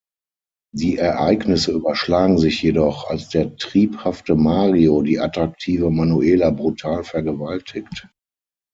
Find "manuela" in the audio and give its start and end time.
5.91-6.49